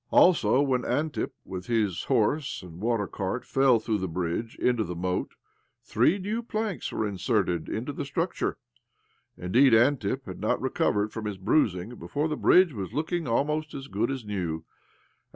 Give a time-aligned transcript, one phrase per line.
[0.09, 4.95] Also, when Antip, with his horse and water cart, fell through the bridge into the
[4.95, 5.33] moat
[5.83, 8.57] three new planks were inserted into the structure!
[9.37, 13.87] Indeed, Antip had not recovered from his bruising before the bridge was looking almost as
[13.87, 14.65] good as new